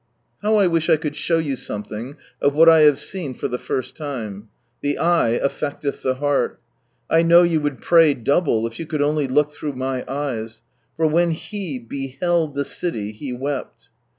How 0.41 0.55
I 0.55 0.65
wish 0.65 0.89
I 0.89 0.97
could 0.97 1.15
show 1.15 1.37
you 1.37 1.55
something 1.55 2.15
of 2.41 2.55
what 2.55 2.67
1 2.67 2.81
have 2.85 2.97
seen 2.97 3.35
for 3.35 3.47
the 3.47 3.59
first 3.59 3.97
From 3.97 4.03
Shanghai 4.03 4.17
to 4.29 4.31
Matsuye 4.31 4.31
ii 4.31 4.33
time. 4.33 4.49
The 4.81 4.97
eye 4.99 5.39
affecteth 5.43 6.01
the 6.01 6.15
heart. 6.15 6.59
I 7.07 7.21
know 7.21 7.43
you 7.43 7.61
would 7.61 7.81
|tray 7.83 8.15
double 8.15 8.65
if 8.65 8.79
you 8.79 8.87
could 8.87 9.03
only 9.03 9.27
look 9.27 9.51
through 9.53 9.73
my 9.73 10.03
eyes, 10.07 10.63
for" 10.97 11.05
when 11.07 11.29
He 11.29 11.77
beheld 11.77 12.55
the 12.55 12.65
city, 12.65 13.11
He 13.11 13.31
wept 13.31 13.89